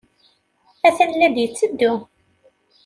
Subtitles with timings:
[0.87, 1.93] Atan la d-yetteddu.